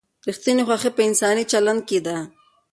ریښتینې 0.27 0.63
خوښي 0.67 0.89
په 0.97 1.01
انساني 1.09 1.43
چلند 1.51 1.81
کې 1.87 1.99
ده. 2.05 2.17